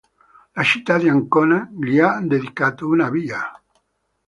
La 0.55 0.63
città 0.63 0.97
di 0.97 1.07
Ancona 1.07 1.69
gli 1.79 1.99
ha 1.99 2.21
dedicato 2.23 2.87
una 2.87 3.11
via. 3.11 3.53